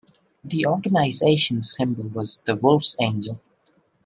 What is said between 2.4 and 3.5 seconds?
the "Wolfsangel".